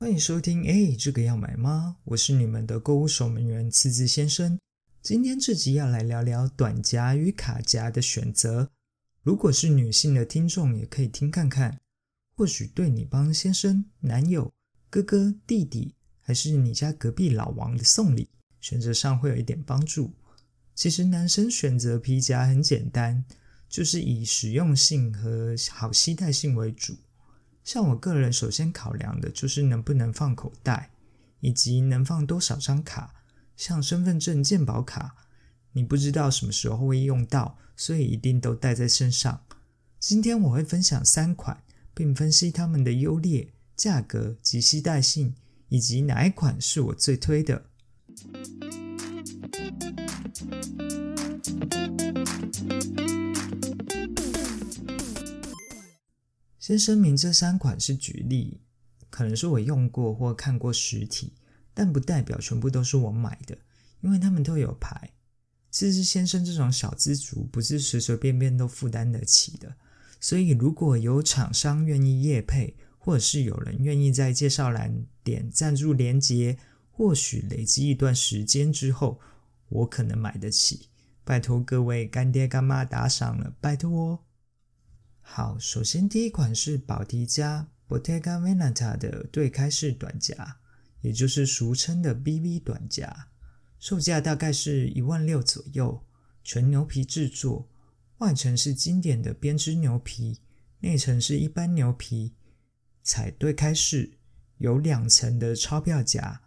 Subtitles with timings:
[0.00, 1.96] 欢迎收听，哎，这个要买吗？
[2.04, 4.56] 我是你们的购物守门员次字先生。
[5.02, 8.70] 今天这集要来聊聊短夹与卡夹的选择。
[9.24, 11.80] 如果是女性的听众，也可以听看看，
[12.36, 14.52] 或许对你帮先生、男友、
[14.88, 18.28] 哥哥、弟弟，还是你家隔壁老王的送礼，
[18.60, 20.12] 选择上会有一点帮助。
[20.76, 23.24] 其实男生选择皮夹很简单，
[23.68, 26.96] 就是以实用性和好携带性为主。
[27.68, 30.90] 像我个人首先考量的就是能不能放口袋，
[31.40, 33.12] 以及能放多少张卡，
[33.58, 35.16] 像身份证、健保卡，
[35.72, 39.42] 你不知道什么时候会用到，所以一定都带在身上。
[39.98, 41.62] 今天我会分享三款，
[41.92, 45.34] 并分析它们的优劣、价格及携带性，
[45.68, 47.66] 以及哪一款是我最推的。
[56.68, 58.60] 先声明，这三款是举例，
[59.08, 61.32] 可能是我用过或看过实体，
[61.72, 63.56] 但不代表全部都是我买的，
[64.02, 65.14] 因为他们都有牌。
[65.70, 69.76] 其实先生这种小资族不是随随便便都负担得起的，
[70.20, 76.58] 所以如果有厂商愿意业配，或者是有人愿意在介绍栏点赞助连接，
[76.90, 79.18] 或许累积一段时间之后，
[79.70, 80.90] 我可能买得起。
[81.24, 84.27] 拜托各位干爹干妈打赏了，拜托。
[85.30, 90.56] 好，首先第一款是宝缇嘉 Bottega Veneta 的对开式短夹，
[91.02, 93.28] 也就是俗称的 B.V 短夹，
[93.78, 96.02] 售价大概是一万六左右，
[96.42, 97.68] 纯牛皮制作，
[98.16, 100.40] 外层是经典的编织牛皮，
[100.80, 102.34] 内层是一般牛皮，
[103.04, 104.18] 采对开式，
[104.56, 106.40] 有两层的钞票夹，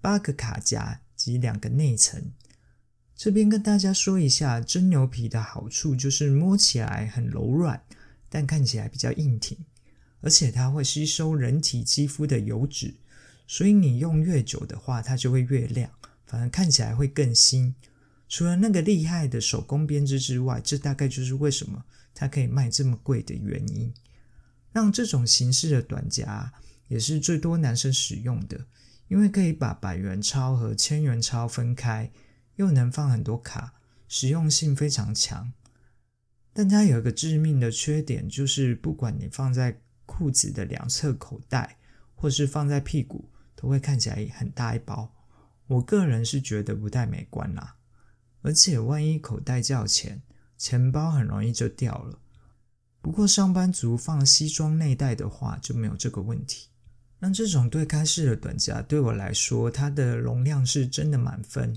[0.00, 2.32] 八个卡夹及两个内层。
[3.14, 7.84] 这边跟大家说一下，真牛皮的好处就是摸起来很柔软。
[8.30, 9.58] 但看起来比较硬挺，
[10.22, 12.94] 而且它会吸收人体肌肤的油脂，
[13.46, 15.90] 所以你用越久的话，它就会越亮，
[16.24, 17.74] 反而看起来会更新。
[18.28, 21.84] 除了那个厉害的手工编织之外，这大概就是为什么
[22.14, 23.92] 它可以卖这么贵的原因。
[24.72, 26.52] 让这种形式的短夹
[26.86, 28.66] 也是最多男生使用的，
[29.08, 32.12] 因为可以把百元钞和千元钞分开，
[32.54, 33.74] 又能放很多卡，
[34.06, 35.52] 实用性非常强。
[36.60, 41.78] 但它有一个致命的缺点，就是不管你放在裤子的两侧口袋，
[42.14, 45.10] 或是放在屁股，都会看起来很大一包。
[45.68, 47.76] 我个人是觉得不太美观啦。
[48.42, 50.20] 而且万一口袋较浅，
[50.58, 52.18] 钱包很容易就掉了。
[53.00, 56.68] 不过上班族放西装内袋的话就没有这个问题。
[57.20, 61.74] 那这种对开式的短夹对我来说，它的容量是真的满分。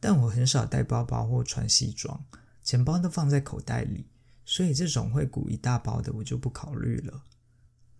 [0.00, 2.24] 但我很少带包包或穿西装，
[2.62, 4.06] 钱包都放在口袋里。
[4.44, 7.24] 所以这种会鼓一大包的，我就不考虑了。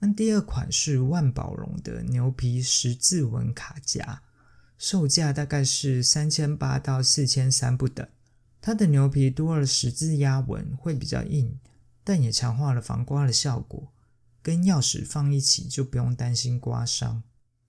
[0.00, 4.22] 那第二款是万宝龙的牛皮十字纹卡夹，
[4.76, 8.06] 售价大概是三千八到四千三不等。
[8.60, 11.58] 它的牛皮多了十字压纹，会比较硬，
[12.03, 13.92] 但也强化了防刮的效果。
[14.42, 17.22] 跟钥匙放一起，就不用担心刮伤。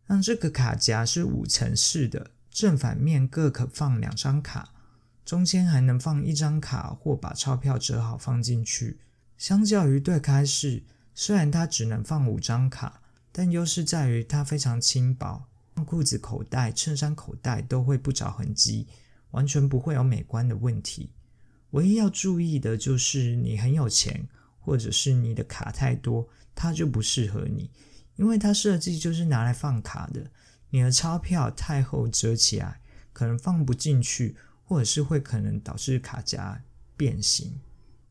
[0.07, 4.72] 那这个卡夹是五层式的，正反面各可放两张卡。
[5.25, 8.99] 中间还能放一张卡，或把钞票折好放进去。
[9.37, 10.83] 相较于对开式，
[11.15, 13.01] 虽然它只能放五张卡，
[13.31, 18.87] 但优势在于它非常轻薄，放裤子口袋、衬衫口袋都会不着痕迹，
[19.31, 21.09] 完全不会有美观的问题。
[21.71, 24.27] 唯一要注意的就是你很有钱，
[24.59, 27.71] 或者是你的卡太多，它就不适合你，
[28.17, 30.29] 因为它设计就是拿来放卡的。
[30.69, 34.35] 你的钞票太厚折起来，可能放不进去。
[34.63, 36.63] 或者是会可能导致卡夹
[36.95, 37.59] 变形。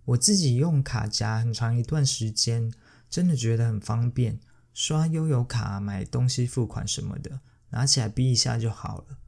[0.05, 2.73] 我自己用卡夹很长一段时间，
[3.09, 4.41] 真的觉得很方便，
[4.75, 9.19] 刷悠游卡、买东西付款什么的，拿起来逼一下就好了。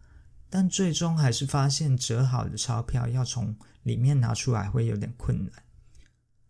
[0.51, 5.63] 但最终还是发现折好的钞票要从里面拿出来会有点困难。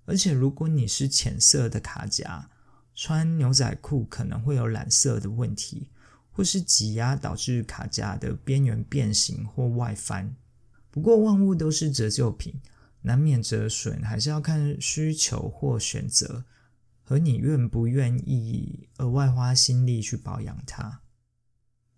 [0.06, 2.50] 而且如果你是浅色的卡夹，
[2.94, 5.90] 穿牛仔裤可能会有染色的问题，
[6.30, 10.36] 或是挤压导致卡夹的边缘变形或外翻。
[10.94, 12.54] 不过万物都是折旧品，
[13.02, 16.44] 难免折损，还是要看需求或选择，
[17.02, 21.00] 和你愿不愿意额外花心力去保养它。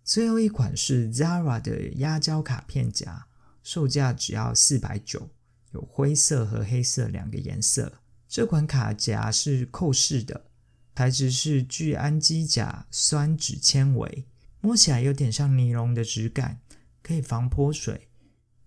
[0.03, 3.27] 最后一款是 Zara 的压胶卡片夹，
[3.61, 5.29] 售价只要四百九，
[5.73, 7.99] 有灰色和黑色两个颜色。
[8.27, 10.45] 这款卡夹是扣式的，
[10.95, 14.25] 材质是聚氨基甲酸酯纤维，
[14.59, 16.59] 摸起来有点像尼龙的质感，
[17.03, 18.07] 可以防泼水。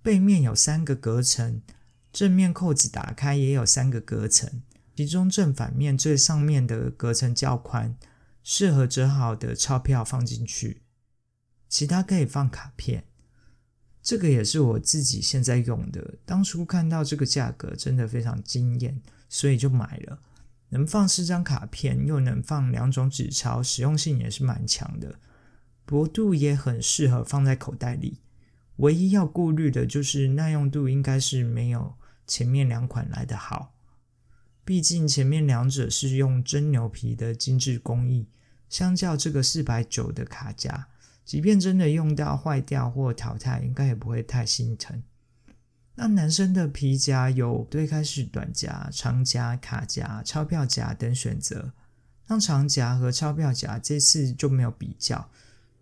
[0.03, 1.61] 背面有三个隔层，
[2.13, 4.63] 正面扣子打开也有三个隔层，
[4.97, 7.97] 其中正反面最上面的隔层较宽，
[8.43, 10.83] 适合折好的钞票放进去，
[11.69, 13.05] 其他可以放卡片。
[14.03, 16.15] 这个也是我自己现在用的。
[16.25, 20.23] 当初看到这个价格，真的非常惊艳，所以就买了。
[20.71, 25.17] 能放四张卡片，又能放两种纸钞，实用性也是蛮强的。
[25.85, 28.19] 薄度也很适合放在口袋里。
[28.81, 31.95] 唯一要顾虑的就是耐用度，应该是没有
[32.27, 33.75] 前面两款来的好。
[34.65, 38.29] 毕竟前面两者是用真牛皮的精致工艺，
[38.69, 40.89] 相较这个四百九的卡夹。
[41.25, 45.03] 即便真的用到坏掉或淘汰，应该也不会太心疼。
[45.95, 51.73] 那男生的皮夹有对开式短夹、长夹、卡夹、钞票夹等选择。
[52.27, 55.31] 那长夹和钞票夹这次就没有比较，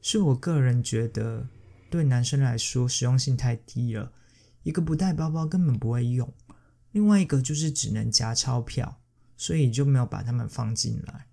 [0.03, 1.47] 是我个人觉得
[1.91, 4.13] 对男生来说实用性太低了。
[4.63, 6.33] 一个不带包包根本不会用，
[6.93, 9.01] 另外一个就是只能夹钞票，
[9.37, 11.27] 所以就没有把它们放进来。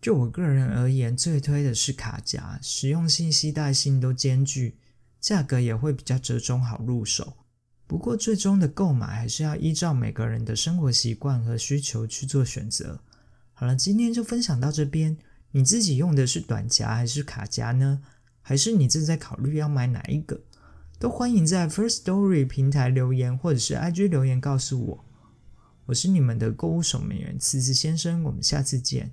[0.00, 4.76] 就我个人而言，最推的是卡夹，实用性、携带性都兼具，
[5.18, 7.38] 价格也会比较折中，好入手。
[7.86, 13.00] 不过，最终的购买还是要依照每个人的生活习惯和需求去做选择。
[13.52, 15.16] 好了，今天就分享到这边。
[15.52, 18.02] 你自己用的是短夹还是卡夹呢？
[18.46, 20.42] 还是你正在考虑要买哪一个？
[20.98, 25.04] 都欢迎在 First Story 平台留言，或者是 IG 留言告诉我。
[25.86, 28.22] 我是你们的购物守门员，次次先生。
[28.24, 29.12] 我们下次见。